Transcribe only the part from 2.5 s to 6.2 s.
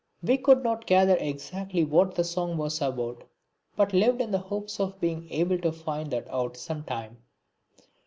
was about, but lived in hopes of being able to find